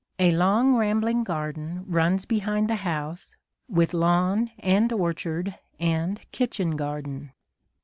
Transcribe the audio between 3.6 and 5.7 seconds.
with lawn and orchard